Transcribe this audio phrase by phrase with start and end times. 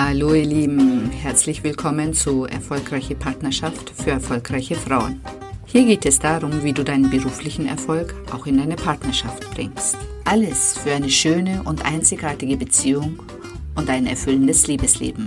[0.00, 5.20] Hallo ihr Lieben, herzlich willkommen zu Erfolgreiche Partnerschaft für erfolgreiche Frauen.
[5.66, 9.98] Hier geht es darum, wie du deinen beruflichen Erfolg auch in deine Partnerschaft bringst.
[10.24, 13.18] Alles für eine schöne und einzigartige Beziehung
[13.74, 15.26] und ein erfüllendes Liebesleben.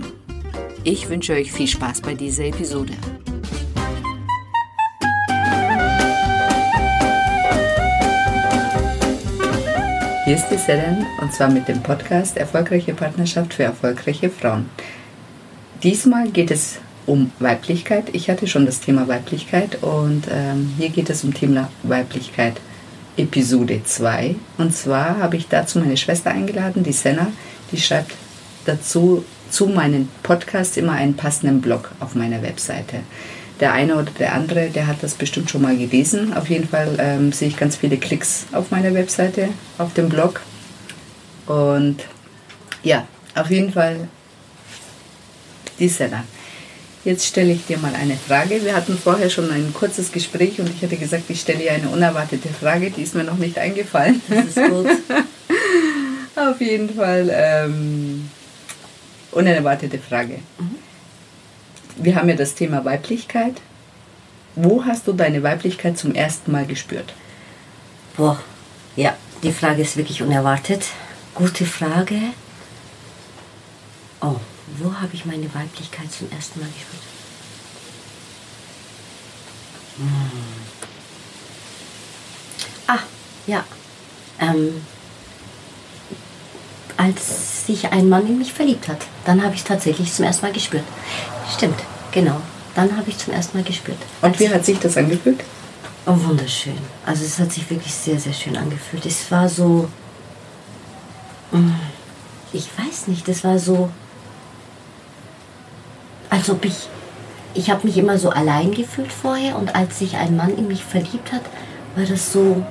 [0.84, 2.94] Ich wünsche euch viel Spaß bei dieser Episode.
[10.24, 14.70] Hier ist die Selen und zwar mit dem Podcast Erfolgreiche Partnerschaft für erfolgreiche Frauen.
[15.82, 18.04] Diesmal geht es um Weiblichkeit.
[18.12, 22.60] Ich hatte schon das Thema Weiblichkeit und ähm, hier geht es um Thema Weiblichkeit
[23.16, 24.36] Episode 2.
[24.58, 27.32] Und zwar habe ich dazu meine Schwester eingeladen, die Senna,
[27.72, 28.12] die schreibt
[28.64, 33.00] dazu zu meinen Podcasts immer einen passenden Blog auf meiner Webseite
[33.62, 36.34] der eine oder der andere, der hat das bestimmt schon mal gelesen.
[36.34, 40.40] Auf jeden Fall ähm, sehe ich ganz viele Klicks auf meiner Webseite, auf dem Blog.
[41.46, 41.98] Und
[42.82, 43.06] ja,
[43.36, 44.08] auf jeden Fall
[45.78, 46.24] die Senna.
[47.04, 48.64] Jetzt stelle ich dir mal eine Frage.
[48.64, 51.88] Wir hatten vorher schon ein kurzes Gespräch und ich hatte gesagt, ich stelle dir eine
[51.88, 52.90] unerwartete Frage.
[52.90, 54.20] Die ist mir noch nicht eingefallen.
[54.28, 54.88] Das ist gut.
[56.34, 58.28] Auf jeden Fall ähm,
[59.30, 60.40] unerwartete Frage.
[60.58, 60.81] Mhm
[62.02, 63.54] wir haben ja das Thema Weiblichkeit.
[64.54, 67.14] Wo hast du deine Weiblichkeit zum ersten Mal gespürt?
[68.16, 68.38] Boah,
[68.96, 70.84] ja, die Frage ist wirklich unerwartet.
[71.34, 72.18] Gute Frage.
[74.20, 74.36] Oh,
[74.78, 77.02] wo habe ich meine Weiblichkeit zum ersten Mal gespürt?
[79.96, 80.06] Hm.
[82.86, 82.98] Ah,
[83.46, 83.64] ja.
[84.38, 84.82] Ähm,
[86.96, 90.46] als sich ein Mann in mich verliebt hat, dann habe ich es tatsächlich zum ersten
[90.46, 90.84] Mal gespürt.
[91.56, 91.80] Stimmt,
[92.12, 92.40] genau.
[92.74, 93.98] Dann habe ich zum ersten Mal gespürt.
[94.22, 95.42] Und wie hat sich das angefühlt?
[96.06, 96.78] Oh, wunderschön.
[97.04, 99.04] Also es hat sich wirklich sehr, sehr schön angefühlt.
[99.06, 99.88] Es war so,
[101.52, 101.70] mm,
[102.52, 103.90] ich weiß nicht, es war so,
[106.30, 106.88] als ob ich,
[107.54, 110.82] ich habe mich immer so allein gefühlt vorher und als sich ein Mann in mich
[110.82, 111.42] verliebt hat,
[111.94, 112.64] war das so,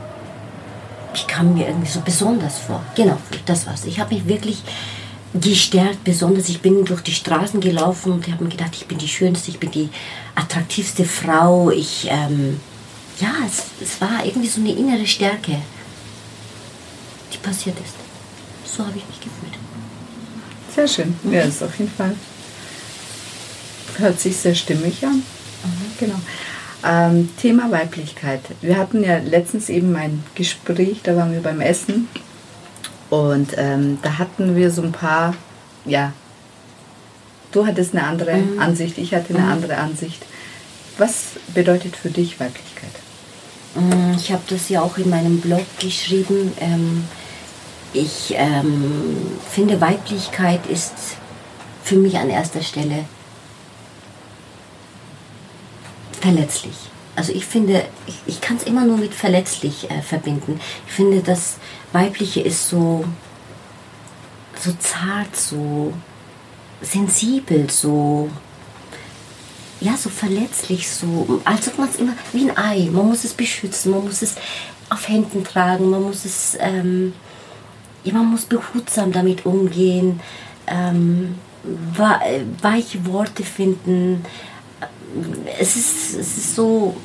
[1.14, 2.82] ich kam mir irgendwie so besonders vor.
[2.96, 3.86] Genau, das war's.
[3.86, 4.64] Ich habe mich wirklich
[5.34, 9.08] gestärkt, besonders ich bin durch die Straßen gelaufen und habe mir gedacht, ich bin die
[9.08, 9.90] schönste, ich bin die
[10.36, 11.70] attraktivste Frau.
[11.70, 12.60] Ich, ähm,
[13.20, 15.58] ja, es, es war irgendwie so eine innere Stärke,
[17.34, 17.96] die passiert ist.
[18.66, 19.58] So habe ich mich gefühlt.
[20.76, 21.16] Sehr schön.
[21.24, 21.34] Mhm.
[21.34, 22.16] Ja, ist auf jeden Fall.
[23.98, 25.16] Hört sich sehr stimmig an.
[25.16, 25.24] Mhm.
[26.00, 26.20] Genau.
[26.84, 28.42] Ähm, Thema Weiblichkeit.
[28.62, 32.08] Wir hatten ja letztens eben ein Gespräch, da waren wir beim Essen
[33.12, 35.36] und ähm, da hatten wir so ein paar,
[35.84, 36.14] ja,
[37.52, 38.60] du hattest eine andere mhm.
[38.60, 39.52] Ansicht, ich hatte eine mhm.
[39.52, 40.26] andere Ansicht.
[40.98, 42.92] Was bedeutet für dich Weiblichkeit?
[43.76, 46.54] Mm, ich habe das ja auch in meinem Blog geschrieben.
[46.62, 47.04] Ähm,
[47.92, 48.94] ich ähm,
[49.50, 50.94] finde, Weiblichkeit ist
[51.84, 53.04] für mich an erster Stelle
[56.22, 56.91] verletzlich.
[57.16, 60.60] Also ich finde, ich, ich kann es immer nur mit verletzlich äh, verbinden.
[60.88, 61.58] Ich finde, das
[61.92, 63.04] Weibliche ist so,
[64.60, 65.94] so zart, so
[66.82, 68.30] sensibel, so
[69.82, 73.34] ja, so verletzlich, so, als ob man es immer wie ein Ei, man muss es
[73.34, 74.36] beschützen, man muss es
[74.90, 77.14] auf Händen tragen, man muss es, ähm,
[78.04, 80.20] ja, man muss behutsam damit umgehen,
[80.68, 81.36] ähm,
[82.62, 84.24] weiche Worte finden.
[85.60, 86.96] Es ist, es ist so,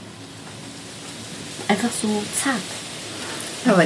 [1.68, 2.56] einfach so zart.
[3.66, 3.84] Aber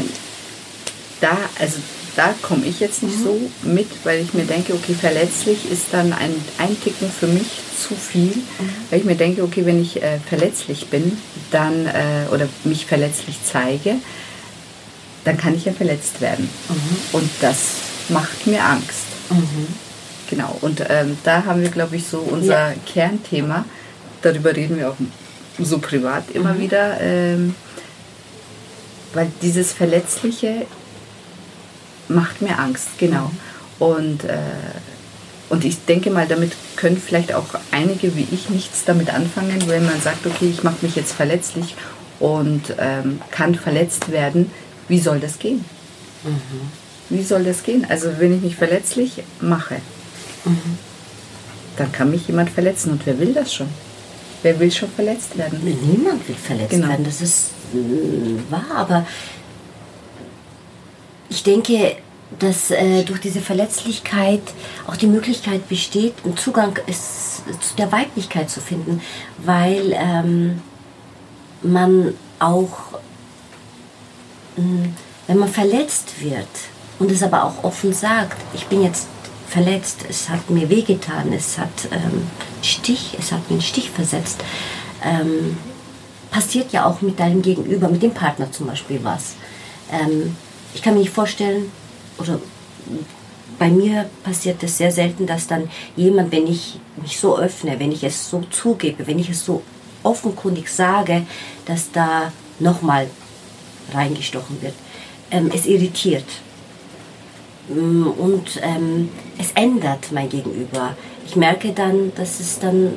[1.21, 1.79] da, also
[2.17, 3.25] da komme ich jetzt nicht mhm.
[3.25, 7.47] so mit, weil ich mir denke, okay, verletzlich ist dann ein Einticken für mich
[7.79, 8.73] zu viel, mhm.
[8.91, 11.17] weil ich mir denke, okay, wenn ich äh, verletzlich bin,
[11.51, 13.97] dann äh, oder mich verletzlich zeige,
[15.25, 16.49] dann kann ich ja verletzt werden.
[16.69, 16.97] Mhm.
[17.13, 17.59] Und das
[18.09, 19.07] macht mir Angst.
[19.31, 19.67] Mhm.
[20.29, 22.75] Genau, und ähm, da haben wir, glaube ich, so unser ja.
[22.87, 23.65] Kernthema.
[24.23, 24.97] Darüber reden wir auch
[25.59, 26.61] so privat immer mhm.
[26.61, 27.01] wieder.
[27.01, 27.55] Ähm,
[29.13, 30.67] weil dieses Verletzliche
[32.09, 33.31] macht mir Angst, genau.
[33.79, 34.39] Und, äh,
[35.49, 39.85] und ich denke mal, damit können vielleicht auch einige wie ich nichts damit anfangen, wenn
[39.85, 41.75] man sagt, okay, ich mache mich jetzt verletzlich
[42.19, 44.51] und ähm, kann verletzt werden.
[44.89, 45.65] Wie soll das gehen?
[46.25, 46.71] Mhm.
[47.09, 47.87] Wie soll das gehen?
[47.89, 49.77] Also wenn ich mich verletzlich mache,
[50.45, 50.79] mhm.
[51.77, 52.93] dann kann mich jemand verletzen.
[52.93, 53.69] Und wer will das schon?
[54.43, 55.61] Wer will schon verletzt werden?
[55.63, 56.89] Niemand will verletzt genau.
[56.89, 59.07] werden, das ist äh, wahr, aber
[61.29, 61.97] ich denke,
[62.39, 64.43] dass äh, durch diese Verletzlichkeit
[64.87, 69.01] auch die Möglichkeit besteht, einen Zugang ist, zu der Weiblichkeit zu finden,
[69.39, 70.63] weil ähm,
[71.63, 72.99] man auch,
[74.57, 74.95] mh, hm,
[75.27, 76.49] wenn man verletzt wird
[76.99, 79.07] und es aber auch offen sagt, ich bin jetzt
[79.51, 82.29] verletzt, es hat mir wehgetan, es hat ähm,
[82.63, 84.43] Stich, es hat einen Stich versetzt.
[85.05, 85.57] Ähm,
[86.31, 89.35] passiert ja auch mit deinem Gegenüber, mit dem Partner zum Beispiel was.
[89.91, 90.37] Ähm,
[90.73, 91.71] ich kann mir nicht vorstellen,
[92.19, 92.39] oder
[93.59, 97.91] bei mir passiert es sehr selten, dass dann jemand, wenn ich mich so öffne, wenn
[97.91, 99.63] ich es so zugebe, wenn ich es so
[100.05, 101.27] offenkundig sage,
[101.67, 103.11] dass da nochmal
[103.93, 104.75] reingestochen wird.
[105.33, 106.25] Ähm, es irritiert.
[107.71, 109.09] Mm, und ähm,
[109.39, 110.97] es ändert mein Gegenüber.
[111.27, 112.95] Ich merke dann, dass es dann,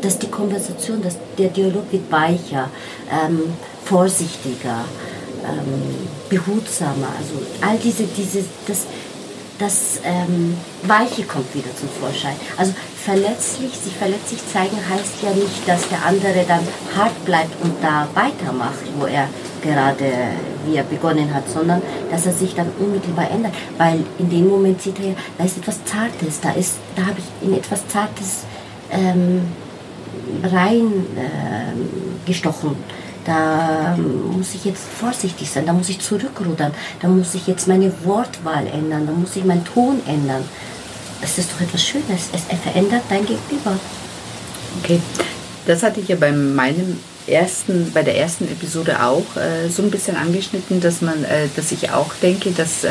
[0.00, 2.68] dass die Konversation, dass der Dialog wird weicher,
[3.10, 3.42] ähm,
[3.84, 4.84] vorsichtiger,
[5.44, 7.08] ähm, behutsamer.
[7.18, 8.86] Also all diese, diese, das,
[9.58, 12.34] das ähm, Weiche kommt wieder zum Vorschein.
[12.56, 12.72] Also
[13.04, 16.66] verletzlich, sich verletzlich zeigen heißt ja nicht, dass der andere dann
[16.96, 19.28] hart bleibt und da weitermacht, wo er
[19.62, 20.10] gerade,
[20.66, 23.54] wie er begonnen hat, sondern dass er sich dann unmittelbar ändert.
[23.78, 26.52] Weil in dem Moment sieht er ja, da ist etwas Zartes, da,
[26.96, 28.44] da habe ich in etwas Zartes
[28.90, 29.42] ähm,
[30.42, 32.70] reingestochen.
[32.70, 32.76] Ähm,
[33.24, 37.90] da muss ich jetzt vorsichtig sein, da muss ich zurückrudern, da muss ich jetzt meine
[38.04, 40.44] Wortwahl ändern, da muss ich meinen Ton ändern.
[41.20, 42.28] Das ist doch etwas Schönes.
[42.32, 43.78] Es verändert dein Gegenüber.
[44.82, 45.00] Okay,
[45.66, 49.90] das hatte ich ja bei meinem ersten, bei der ersten Episode auch äh, so ein
[49.90, 52.90] bisschen angeschnitten, dass man, äh, dass ich auch denke, dass, äh,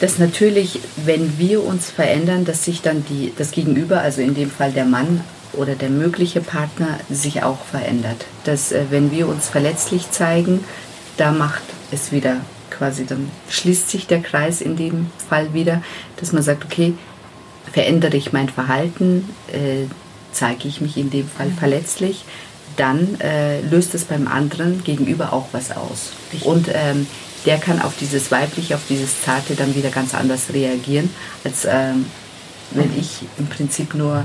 [0.00, 4.50] dass natürlich, wenn wir uns verändern, dass sich dann die, das Gegenüber, also in dem
[4.50, 5.22] Fall der Mann,
[5.52, 8.26] oder der mögliche Partner sich auch verändert.
[8.44, 10.64] Dass äh, wenn wir uns verletzlich zeigen,
[11.16, 12.36] da macht es wieder
[12.70, 15.82] quasi, dann schließt sich der Kreis in dem Fall wieder,
[16.16, 16.94] dass man sagt, okay,
[17.72, 19.86] verändere ich mein Verhalten, äh,
[20.32, 21.58] zeige ich mich in dem Fall mhm.
[21.58, 22.24] verletzlich,
[22.76, 26.12] dann äh, löst es beim anderen gegenüber auch was aus.
[26.32, 26.48] Richtig.
[26.48, 27.06] Und ähm,
[27.46, 31.10] der kann auf dieses Weibliche, auf dieses Zarte dann wieder ganz anders reagieren,
[31.44, 32.06] als ähm,
[32.72, 34.24] wenn ich im Prinzip nur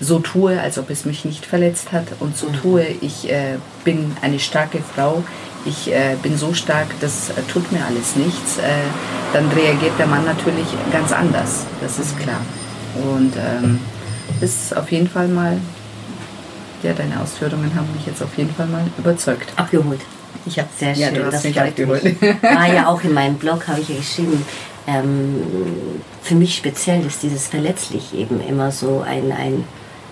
[0.00, 2.54] so tue, als ob es mich nicht verletzt hat und so mhm.
[2.54, 5.22] tue, ich äh, bin eine starke Frau,
[5.64, 8.62] ich äh, bin so stark, das äh, tut mir alles nichts, äh,
[9.32, 12.40] dann reagiert der Mann natürlich ganz anders, das ist klar.
[12.94, 13.80] Und ähm,
[14.40, 15.58] ist auf jeden Fall mal,
[16.84, 19.52] ja, deine Ausführungen haben mich jetzt auf jeden Fall mal überzeugt.
[19.56, 20.00] Abgeholt.
[20.46, 22.22] Ich habe sehr ja, schön, du hast das mich abgeholt.
[22.42, 24.44] War ja auch in meinem Blog, habe ich ja geschrieben,
[24.86, 25.42] ähm,
[26.22, 29.64] für mich speziell ist dieses verletzlich eben immer so ein, ein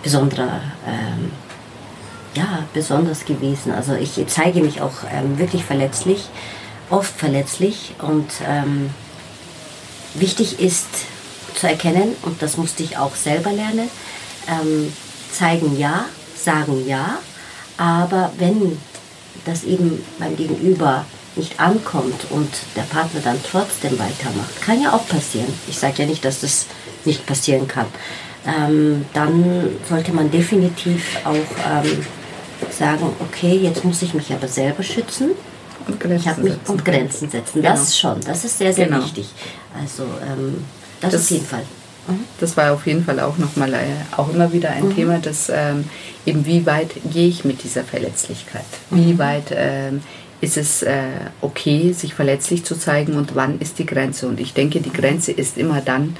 [0.02, 1.30] besonderer, ähm,
[2.34, 3.72] ja, besonders gewesen.
[3.72, 6.28] Also ich zeige mich auch ähm, wirklich verletzlich,
[6.88, 8.90] oft verletzlich und ähm,
[10.14, 10.88] wichtig ist
[11.54, 13.90] zu erkennen, und das musste ich auch selber lernen,
[14.48, 14.92] ähm,
[15.30, 16.06] zeigen ja,
[16.42, 17.18] sagen ja,
[17.78, 18.78] aber wenn
[19.44, 21.04] das eben beim Gegenüber
[21.36, 25.52] nicht ankommt und der Partner dann trotzdem weitermacht, kann ja auch passieren.
[25.68, 26.66] Ich sage ja nicht, dass das
[27.04, 27.86] nicht passieren kann
[28.46, 32.04] ähm, dann sollte man definitiv auch ähm,
[32.70, 35.30] sagen, okay, jetzt muss ich mich aber selber schützen.
[35.86, 36.72] Und Grenzen, mich, setzen.
[36.72, 37.62] Und Grenzen setzen.
[37.62, 37.74] Genau.
[37.74, 39.02] Das schon, das ist sehr, sehr genau.
[39.02, 39.28] wichtig.
[39.80, 40.64] Also ähm,
[41.00, 41.64] das, das, auf jeden Fall.
[42.40, 43.78] Das war auf jeden Fall auch nochmal äh,
[44.16, 44.94] auch immer wieder ein mhm.
[44.94, 45.84] Thema, dass ähm,
[46.26, 48.64] eben wie weit gehe ich mit dieser Verletzlichkeit?
[48.90, 49.18] Wie mhm.
[49.18, 50.02] weit ähm,
[50.40, 51.04] ist es äh,
[51.40, 54.26] okay, sich verletzlich zu zeigen und wann ist die Grenze?
[54.26, 56.16] Und ich denke, die Grenze ist immer dann,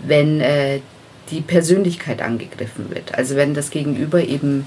[0.00, 0.80] wenn äh,
[1.30, 3.14] die Persönlichkeit angegriffen wird.
[3.14, 4.66] Also wenn das Gegenüber eben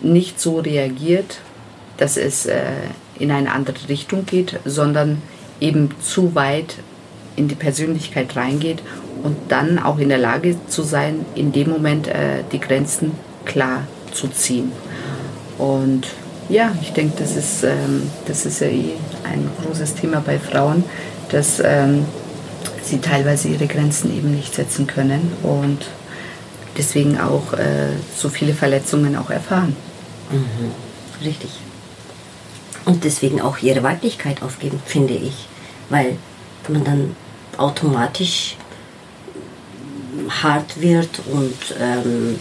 [0.00, 1.40] nicht so reagiert,
[1.96, 2.62] dass es äh,
[3.18, 5.22] in eine andere Richtung geht, sondern
[5.60, 6.76] eben zu weit
[7.36, 8.82] in die Persönlichkeit reingeht
[9.22, 13.12] und dann auch in der Lage zu sein, in dem Moment äh, die Grenzen
[13.44, 14.72] klar zu ziehen.
[15.58, 16.06] Und
[16.48, 18.92] ja, ich denke, das ist, ähm, das ist ja eh
[19.24, 20.84] ein großes Thema bei Frauen,
[21.30, 22.04] dass ähm,
[22.82, 25.86] sie teilweise ihre Grenzen eben nicht setzen können und
[26.76, 29.74] deswegen auch äh, so viele Verletzungen auch erfahren.
[30.30, 31.24] Mhm.
[31.24, 31.50] Richtig.
[32.84, 35.48] Und deswegen auch ihre Weiblichkeit aufgeben, finde ich.
[35.88, 36.16] Weil
[36.68, 37.16] man dann
[37.58, 38.56] automatisch
[40.42, 42.38] hart wird und ähm,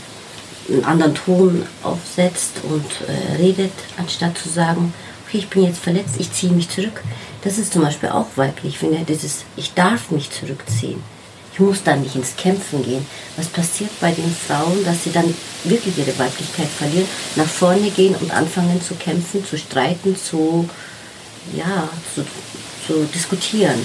[0.70, 4.94] einen anderen Ton aufsetzt und äh, redet, anstatt zu sagen,
[5.28, 7.04] okay, ich bin jetzt verletzt, ich ziehe mich zurück.
[7.44, 8.74] Das ist zum Beispiel auch weiblich.
[8.74, 11.02] Ich finde, dieses, ich darf mich zurückziehen.
[11.54, 13.06] Ich muss da nicht ins Kämpfen gehen.
[13.38, 18.16] Was passiert bei den Frauen, dass sie dann wirklich ihre Weiblichkeit verlieren, nach vorne gehen
[18.16, 20.68] und anfangen zu kämpfen, zu streiten, zu,
[21.56, 22.26] ja, zu,
[22.86, 23.80] zu diskutieren?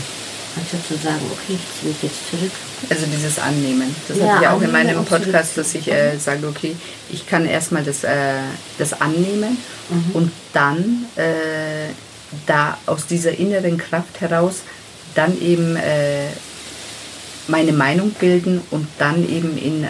[0.56, 2.50] Anstatt zu sagen, okay, ich ziehe mich jetzt zurück.
[2.88, 3.94] Also dieses Annehmen.
[4.08, 6.74] Das ja, hatte ich auch in meinem Podcast, dass ich äh, sage, okay,
[7.10, 8.34] ich kann erstmal das, äh,
[8.78, 9.56] das annehmen
[9.88, 10.10] mhm.
[10.14, 11.92] und dann äh,
[12.46, 14.62] da aus dieser inneren Kraft heraus
[15.14, 16.26] dann eben äh,
[17.48, 19.88] meine Meinung bilden und dann eben in, äh,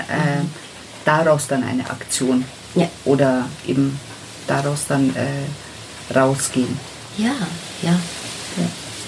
[1.05, 2.88] daraus dann eine Aktion Ja.
[3.05, 3.99] oder eben
[4.47, 6.79] daraus dann äh, rausgehen.
[7.19, 7.35] Ja,
[7.83, 7.99] ja.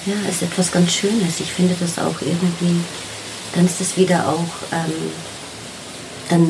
[0.06, 1.40] Ja, ist etwas ganz Schönes.
[1.40, 2.80] Ich finde das auch irgendwie,
[3.54, 4.92] dann ist es wieder auch, ähm,
[6.28, 6.48] dann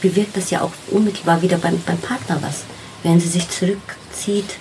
[0.00, 2.64] bewirkt das ja auch unmittelbar wieder beim, beim Partner was.
[3.02, 4.56] Wenn sie sich zurückzieht,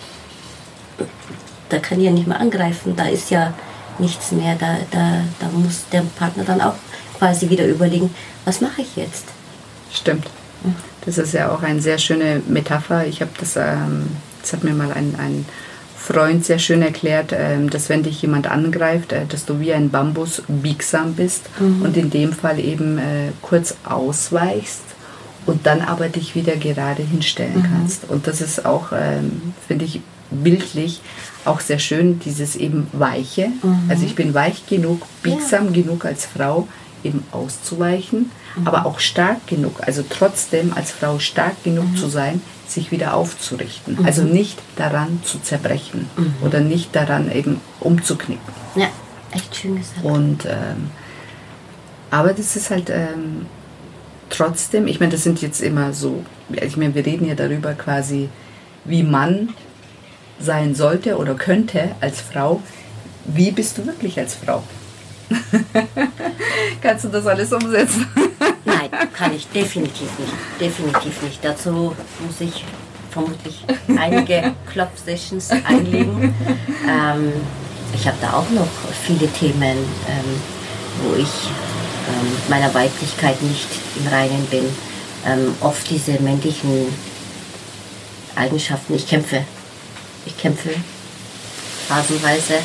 [1.70, 3.54] da kann ja nicht mehr angreifen, da ist ja
[3.98, 6.76] nichts mehr, da, da, da muss der Partner dann auch
[7.18, 8.14] quasi wieder überlegen,
[8.46, 9.26] was mache ich jetzt?
[9.92, 10.28] Stimmt.
[11.06, 13.08] Das ist ja auch eine sehr schöne Metapher.
[13.08, 14.08] Ich habe das, ähm,
[14.42, 15.46] das hat mir mal ein, ein
[16.08, 19.90] Freund sehr schön erklärt, ähm, dass wenn dich jemand angreift, äh, dass du wie ein
[19.90, 24.84] Bambus biegsam bist und in dem Fall eben äh, kurz ausweichst
[25.46, 28.10] und dann aber dich wieder gerade hinstellen kannst.
[28.10, 30.00] Und das ist auch, ähm, finde ich,
[30.32, 31.02] bildlich
[31.46, 33.50] auch sehr schön, dieses eben Weiche.
[33.88, 36.68] Also ich bin weich genug, biegsam genug als Frau,
[37.04, 38.32] eben auszuweichen,
[38.66, 44.06] aber auch stark genug, also trotzdem als Frau stark genug zu sein, sich wieder aufzurichten.
[44.06, 46.10] Also nicht daran zu zerbrechen
[46.42, 48.54] oder nicht daran eben umzuknicken.
[48.76, 48.90] Ja,
[49.32, 50.04] echt schön gesagt.
[50.04, 50.92] Und ähm,
[52.10, 53.46] aber das ist halt ähm,
[54.30, 58.30] trotzdem, ich meine, das sind jetzt immer so, ich meine, wir reden ja darüber quasi,
[58.86, 59.50] wie man
[60.40, 62.62] sein sollte oder könnte als Frau.
[63.26, 64.64] Wie bist du wirklich als Frau?
[66.82, 68.08] Kannst du das alles umsetzen?
[68.66, 70.34] Nein, kann ich definitiv nicht.
[70.60, 71.40] Definitiv nicht.
[71.44, 72.64] Dazu muss ich
[73.12, 73.64] vermutlich
[73.98, 76.34] einige Klopf-Sessions einlegen.
[76.88, 77.34] Ähm,
[77.94, 78.68] ich habe da auch noch
[79.06, 80.42] viele Themen, ähm,
[81.04, 81.50] wo ich
[82.10, 83.68] ähm, meiner Weiblichkeit nicht
[84.00, 84.66] im Reinen bin.
[85.26, 86.94] Ähm, oft diese männlichen
[88.36, 88.94] Eigenschaften.
[88.96, 89.44] Ich kämpfe.
[90.26, 90.70] Ich kämpfe
[91.88, 92.56] phasenweise.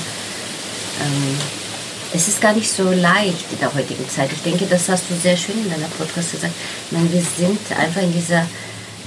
[2.14, 4.30] Es ist gar nicht so leicht in der heutigen Zeit.
[4.32, 6.52] Ich denke, das hast du sehr schön in deiner Podcast gesagt.
[6.90, 8.46] Meine, wir sind einfach in dieser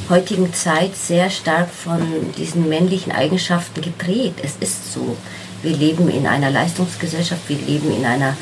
[0.09, 2.01] heutigen Zeit sehr stark von
[2.35, 4.39] diesen männlichen Eigenschaften geprägt.
[4.41, 5.15] Es ist so.
[5.61, 8.35] Wir leben in einer Leistungsgesellschaft, wir leben in einer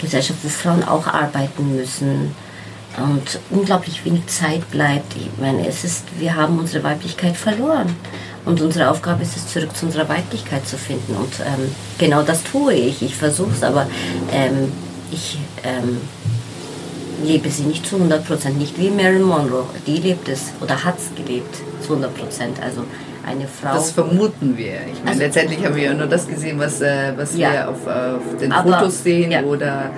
[0.00, 2.34] Gesellschaft, wo Frauen auch arbeiten müssen
[2.98, 5.14] und unglaublich wenig Zeit bleibt.
[5.16, 7.94] Ich meine, es ist, wir haben unsere Weiblichkeit verloren.
[8.44, 11.16] Und unsere Aufgabe ist es, zurück zu unserer Weiblichkeit zu finden.
[11.16, 13.02] Und ähm, genau das tue ich.
[13.02, 13.86] Ich versuche es, aber
[14.32, 14.70] ähm,
[15.10, 15.98] ich ähm,
[17.24, 18.58] lebe sie nicht zu 100 Prozent.
[18.58, 19.64] Nicht wie Marilyn Monroe.
[19.86, 22.62] Die lebt es oder hat es gelebt zu 100 Prozent.
[22.62, 22.84] Also
[23.26, 23.74] eine Frau.
[23.74, 24.74] Das vermuten wir.
[24.92, 27.50] Ich meine, Also- letztendlich haben wir ja nur das gesehen, was, äh, was Ja.
[27.52, 29.42] wir auf, auf den Aber- Fotos sehen ja.
[29.42, 29.90] oder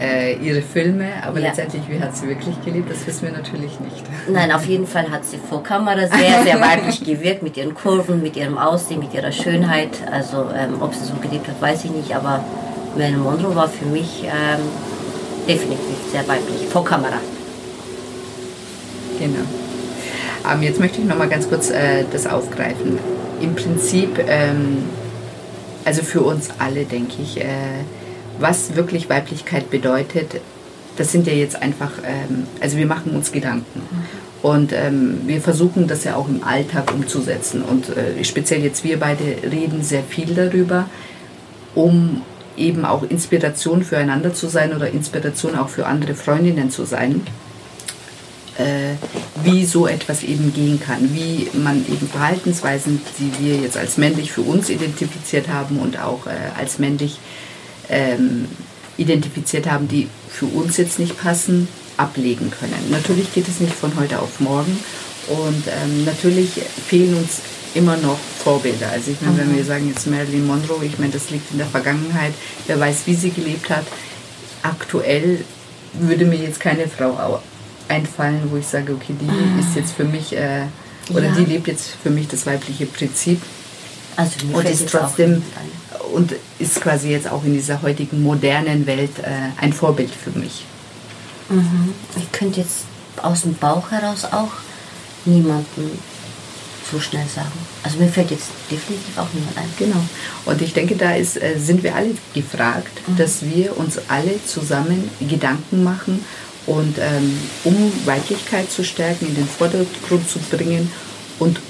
[0.00, 1.06] äh, ihre Filme.
[1.26, 1.48] Aber Ja.
[1.48, 4.02] letztendlich, wie hat sie wirklich gelebt, das wissen wir natürlich nicht.
[4.28, 8.22] Nein, auf jeden Fall hat sie vor Kamera sehr, sehr weiblich gewirkt mit ihren Kurven,
[8.22, 9.90] mit ihrem Aussehen, mit ihrer Schönheit.
[10.10, 12.44] Also ähm, ob sie so gelebt hat, weiß ich nicht, aber
[12.96, 14.60] Marilyn Monroe war für mich ähm,
[15.46, 17.18] definitiv sehr weiblich, vor Kamera.
[19.18, 19.40] Genau.
[20.50, 22.98] Ähm, jetzt möchte ich noch mal ganz kurz äh, das aufgreifen.
[23.40, 24.84] Im Prinzip, ähm,
[25.84, 27.44] also für uns alle, denke ich, äh,
[28.40, 30.40] was wirklich Weiblichkeit bedeutet,
[30.96, 33.82] das sind ja jetzt einfach, ähm, also wir machen uns Gedanken.
[34.42, 37.62] Und ähm, wir versuchen das ja auch im Alltag umzusetzen.
[37.62, 40.88] Und äh, speziell jetzt wir beide reden sehr viel darüber,
[41.74, 42.22] um
[42.56, 47.22] eben auch Inspiration füreinander zu sein oder Inspiration auch für andere Freundinnen zu sein
[48.60, 48.94] äh,
[49.42, 54.32] wie so etwas eben gehen kann, wie man eben Verhaltensweisen, die wir jetzt als männlich
[54.32, 57.18] für uns identifiziert haben und auch äh, als männlich
[57.90, 58.46] ähm,
[58.96, 62.74] identifiziert haben, die für uns jetzt nicht passen, ablegen können.
[62.90, 64.78] Natürlich geht es nicht von heute auf morgen
[65.28, 66.48] und ähm, natürlich
[66.88, 67.40] fehlen uns
[67.74, 68.88] immer noch Vorbilder.
[68.90, 71.66] Also ich meine, wenn wir sagen jetzt Marilyn Monroe, ich meine, das liegt in der
[71.66, 72.32] Vergangenheit,
[72.66, 73.84] wer weiß, wie sie gelebt hat.
[74.62, 75.44] Aktuell
[75.94, 77.42] würde mir jetzt keine Frau au-
[77.88, 80.62] einfallen, wo ich sage, okay, die ist jetzt für mich, äh,
[81.10, 81.32] oder Ja.
[81.34, 83.40] die lebt jetzt für mich das weibliche Prinzip
[84.16, 85.42] Also und ist trotzdem
[86.12, 90.64] und ist quasi jetzt auch in dieser heutigen modernen Welt äh, ein Vorbild für mich.
[91.48, 91.92] Mhm.
[92.16, 92.84] Ich könnte jetzt
[93.22, 94.52] aus dem Bauch heraus auch
[95.24, 95.98] niemanden
[96.90, 97.52] so schnell sagen.
[97.82, 99.68] Also mir fällt jetzt definitiv auch niemand ein.
[99.78, 100.02] Genau.
[100.44, 105.08] Und ich denke, da ist, äh, sind wir alle gefragt, dass wir uns alle zusammen
[105.20, 106.24] Gedanken machen
[106.66, 110.90] und ähm, um Weiblichkeit zu stärken, in den Vordergrund zu bringen
[111.38, 111.60] und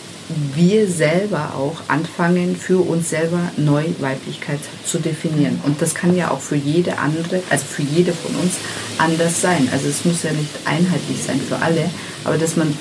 [0.54, 5.60] wir selber auch anfangen, für uns selber neu Weiblichkeit zu definieren.
[5.64, 8.54] Und das kann ja auch für jede andere, also für jede von uns
[8.98, 9.68] anders sein.
[9.72, 11.90] Also es muss ja nicht einheitlich sein für alle,
[12.24, 12.72] aber dass man,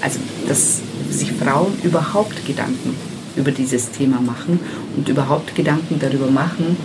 [0.00, 0.18] also
[0.48, 0.80] dass
[1.10, 2.94] sich Frauen überhaupt Gedanken
[3.36, 4.60] über dieses Thema machen
[4.96, 6.76] und überhaupt Gedanken darüber machen,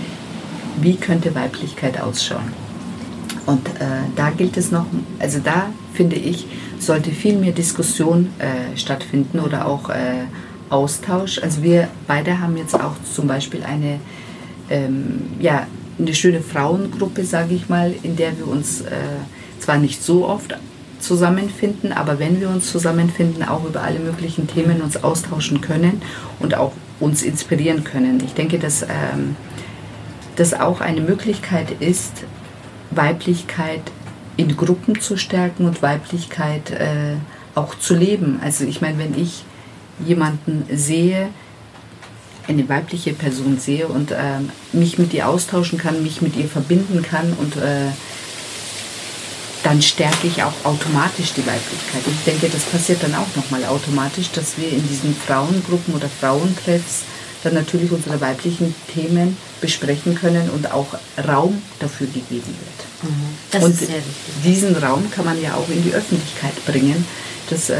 [0.82, 2.67] wie könnte Weiblichkeit ausschauen.
[3.48, 4.86] Und äh, da gilt es noch,
[5.20, 6.46] also da finde ich,
[6.80, 10.26] sollte viel mehr Diskussion äh, stattfinden oder auch äh,
[10.70, 11.40] Austausch.
[11.42, 14.00] Also wir beide haben jetzt auch zum Beispiel eine,
[14.70, 15.66] ähm, ja,
[15.98, 18.86] eine schöne Frauengruppe, sage ich mal, in der wir uns äh,
[19.60, 20.54] zwar nicht so oft
[21.00, 26.02] zusammenfinden, aber wenn wir uns zusammenfinden, auch über alle möglichen Themen uns austauschen können
[26.40, 28.22] und auch uns inspirieren können.
[28.26, 29.38] Ich denke, dass ähm,
[30.36, 32.26] das auch eine Möglichkeit ist,
[32.98, 33.82] Weiblichkeit
[34.36, 37.16] in Gruppen zu stärken und Weiblichkeit äh,
[37.56, 38.40] auch zu leben.
[38.44, 39.44] Also ich meine, wenn ich
[40.06, 41.30] jemanden sehe,
[42.48, 44.40] eine weibliche Person sehe und äh,
[44.72, 47.92] mich mit ihr austauschen kann, mich mit ihr verbinden kann und äh,
[49.64, 52.02] dann stärke ich auch automatisch die Weiblichkeit.
[52.06, 57.04] Ich denke, das passiert dann auch nochmal automatisch, dass wir in diesen Frauengruppen oder Frauentreffs
[57.44, 60.88] dann natürlich unsere weiblichen Themen besprechen können und auch
[61.28, 62.88] Raum dafür gegeben wird.
[63.04, 63.38] Mhm.
[63.52, 64.04] Das und ist sehr wichtig.
[64.44, 67.06] diesen Raum kann man ja auch in die Öffentlichkeit bringen,
[67.50, 67.80] dass äh,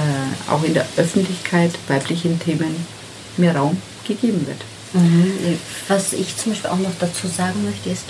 [0.50, 2.76] auch in der Öffentlichkeit weiblichen Themen
[3.38, 4.62] mehr Raum gegeben wird.
[4.94, 5.60] Mhm.
[5.88, 8.06] Was ich zum Beispiel auch noch dazu sagen möchte, ist,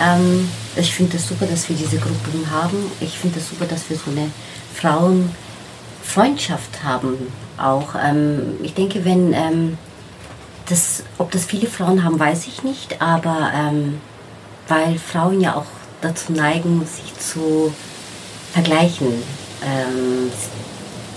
[0.00, 2.76] ähm, ich finde es das super, dass wir diese Gruppen haben.
[3.00, 4.30] Ich finde es das super, dass wir so eine
[4.74, 7.28] Frauenfreundschaft haben.
[7.58, 9.78] Auch ähm, ich denke, wenn ähm,
[10.70, 14.00] das, ob das viele Frauen haben, weiß ich nicht, aber ähm,
[14.68, 15.66] weil Frauen ja auch
[16.00, 17.74] dazu neigen, sich zu
[18.52, 19.08] vergleichen.
[19.64, 20.30] Ähm,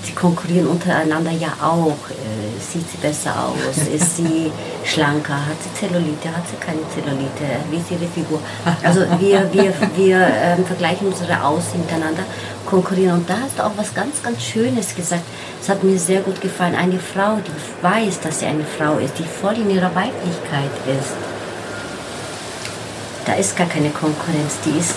[0.05, 1.98] sie konkurrieren untereinander ja auch.
[2.10, 3.88] Äh, sieht sie besser aus?
[3.88, 4.51] Ist sie
[4.83, 5.33] schlanker?
[5.33, 6.29] Hat sie Zellulite?
[6.29, 7.43] Hat sie keine Zellulite?
[7.69, 8.39] Wie ist ihre Figur?
[8.83, 12.24] Also wir, wir, wir ähm, vergleichen unsere Aussehen miteinander,
[12.65, 13.19] konkurrieren.
[13.19, 15.24] Und da hast du auch was ganz, ganz Schönes gesagt.
[15.62, 16.75] Es hat mir sehr gut gefallen.
[16.75, 21.13] Eine Frau, die weiß, dass sie eine Frau ist, die voll in ihrer Weiblichkeit ist.
[23.25, 24.95] Da ist gar keine Konkurrenz, die ist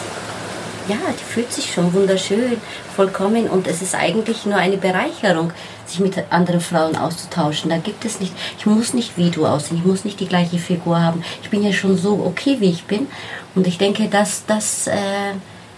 [0.88, 2.56] ja, die fühlt sich schon wunderschön,
[2.94, 5.52] vollkommen und es ist eigentlich nur eine Bereicherung,
[5.84, 7.70] sich mit anderen Frauen auszutauschen.
[7.70, 10.58] Da gibt es nicht, ich muss nicht wie du aussehen, ich muss nicht die gleiche
[10.58, 11.22] Figur haben.
[11.42, 13.06] Ich bin ja schon so okay, wie ich bin
[13.54, 14.96] und ich denke, dass das, äh,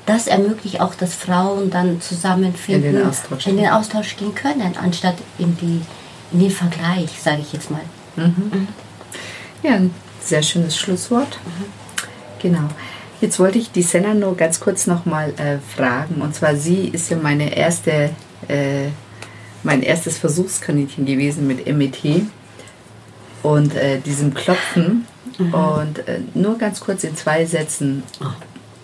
[0.06, 4.74] das ermöglicht auch, dass Frauen dann zusammenfinden, in den Austausch, in den Austausch gehen können,
[4.82, 5.80] anstatt in, die,
[6.32, 7.82] in den Vergleich, sage ich jetzt mal.
[8.16, 8.50] Mhm.
[8.52, 8.68] Mhm.
[9.62, 11.38] Ja, ein sehr schönes Schlusswort.
[11.44, 11.64] Mhm.
[12.40, 12.68] Genau.
[13.20, 16.22] Jetzt wollte ich die Senna nur ganz kurz nochmal äh, fragen.
[16.22, 18.10] Und zwar, sie ist ja meine erste,
[18.46, 18.88] äh,
[19.64, 22.22] mein erstes Versuchskaninchen gewesen mit MET
[23.42, 25.04] und äh, diesem Klopfen.
[25.36, 25.54] Mhm.
[25.54, 28.04] Und äh, nur ganz kurz in zwei Sätzen.
[28.20, 28.26] Oh,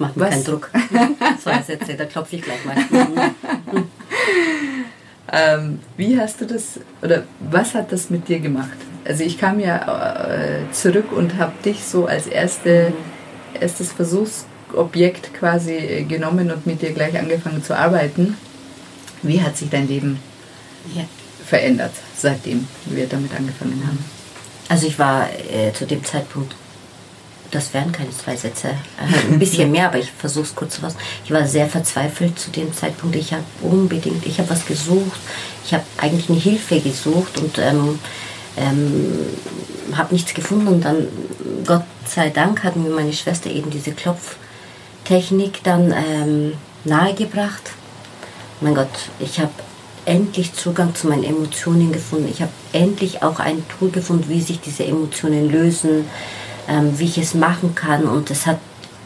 [0.01, 0.71] mach mir keinen Druck.
[1.43, 2.77] zwei Sätze, da klopfe ich gleich mal.
[5.33, 8.77] ähm, wie hast du das, oder was hat das mit dir gemacht?
[9.05, 12.91] Also ich kam ja äh, zurück und habe dich so als erste...
[12.91, 13.14] Mhm
[13.61, 18.37] erstes Versuchsobjekt quasi äh, genommen und mit dir gleich angefangen zu arbeiten.
[19.23, 20.21] Wie hat sich dein Leben
[20.95, 21.05] ja.
[21.47, 24.05] verändert, seitdem wir damit angefangen haben?
[24.69, 26.55] Also ich war äh, zu dem Zeitpunkt,
[27.51, 30.81] das wären keine zwei Sätze, äh, ein bisschen mehr, aber ich versuche es kurz zu
[30.81, 30.99] fassen.
[31.25, 33.17] Ich war sehr verzweifelt zu dem Zeitpunkt.
[33.17, 35.21] Ich habe unbedingt, ich habe was gesucht.
[35.65, 37.99] Ich habe eigentlich eine Hilfe gesucht und ähm,
[38.57, 39.27] ähm,
[39.97, 41.09] habe nichts gefunden und dann,
[41.67, 47.71] Gott sei Dank, hat mir meine Schwester eben diese Klopftechnik dann ähm, nahegebracht.
[48.61, 48.89] Mein Gott,
[49.19, 49.53] ich habe
[50.07, 52.29] endlich Zugang zu meinen Emotionen gefunden.
[52.31, 56.05] Ich habe endlich auch ein Tool gefunden, wie sich diese Emotionen lösen,
[56.69, 58.05] ähm, wie ich es machen kann.
[58.05, 58.59] Und es hat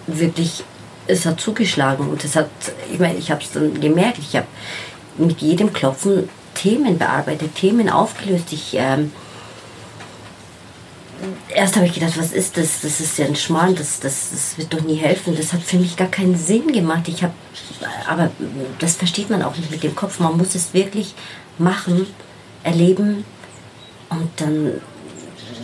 [0.07, 0.65] wirklich,
[1.07, 2.09] es hat zugeschlagen.
[2.09, 2.51] Und es hat,
[2.93, 4.19] ich meine, ich habe es dann gemerkt.
[4.19, 4.47] Ich habe
[5.17, 8.53] mit jedem Klopfen Themen bearbeitet, Themen aufgelöst.
[8.53, 9.13] Ich ähm,
[11.49, 12.81] erst habe ich gedacht, was ist das?
[12.83, 15.37] Das ist ja ein Schmarrn, das, das, das wird doch nie helfen.
[15.37, 17.09] Das hat für mich gar keinen Sinn gemacht.
[17.09, 17.35] Ich habe,
[18.09, 18.31] aber
[18.79, 20.21] das versteht man auch nicht mit dem Kopf.
[20.21, 21.15] Man muss es wirklich
[21.59, 22.07] machen,
[22.63, 23.25] erleben
[24.11, 24.81] und dann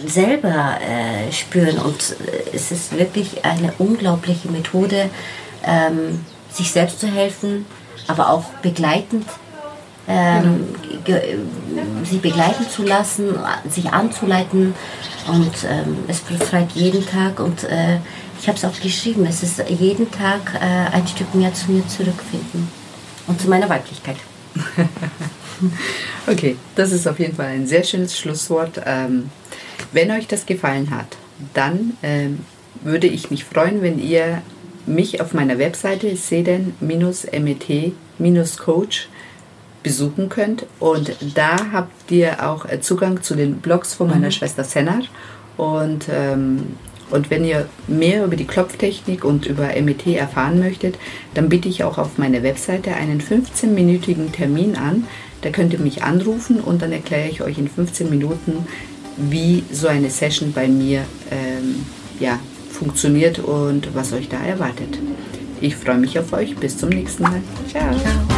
[0.06, 1.78] selber äh, spüren.
[1.78, 2.16] Und
[2.52, 5.10] es ist wirklich eine unglaubliche Methode,
[5.64, 7.66] ähm, sich selbst zu helfen,
[8.06, 9.26] aber auch begleitend
[10.06, 10.66] ähm,
[12.04, 13.34] sie begleiten zu lassen,
[13.68, 14.74] sich anzuleiten
[15.26, 17.98] und ähm, es befreit jeden Tag und äh,
[18.40, 21.86] ich habe es auch geschrieben, es ist jeden Tag äh, ein Stück mehr zu mir
[21.88, 22.68] zurückfinden
[23.26, 24.16] und zu meiner Weiblichkeit.
[26.26, 28.82] okay, das ist auf jeden Fall ein sehr schönes Schlusswort.
[28.84, 29.30] Ähm,
[29.92, 31.16] wenn euch das gefallen hat,
[31.54, 32.40] dann ähm,
[32.82, 34.42] würde ich mich freuen, wenn ihr
[34.86, 39.08] mich auf meiner Webseite seden-met-coach
[39.84, 40.66] besuchen könnt.
[40.80, 44.32] Und da habt ihr auch äh, Zugang zu den Blogs von meiner mhm.
[44.32, 45.02] Schwester Sennar
[45.56, 46.74] und ähm,
[47.10, 50.96] Und wenn ihr mehr über die Klopftechnik und über MET erfahren möchtet,
[51.34, 55.06] dann biete ich auch auf meiner Webseite einen 15-minütigen Termin an.
[55.42, 58.66] Da könnt ihr mich anrufen und dann erkläre ich euch in 15 Minuten,
[59.16, 61.84] wie so eine Session bei mir ähm,
[62.18, 64.98] ja, funktioniert und was euch da erwartet.
[65.60, 66.56] Ich freue mich auf euch.
[66.56, 67.42] Bis zum nächsten Mal.
[67.70, 67.94] Ciao.
[67.98, 68.33] Ciao.